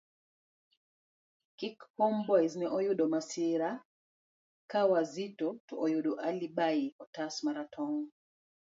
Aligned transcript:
kk 1.57 1.79
Homeboyz 1.95 2.53
ne 2.57 2.67
oyudo 2.77 3.03
masira 3.13 3.69
ka 4.71 4.81
Wazito 4.91 5.47
to 5.67 5.73
oyudo 5.85 6.11
Ali 6.27 6.47
bhai 6.57 6.81
otas 7.03 7.35
maratong' 7.45 8.01